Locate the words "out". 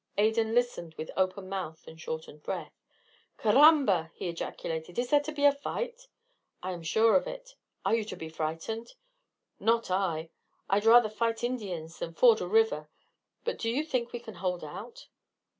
14.63-15.07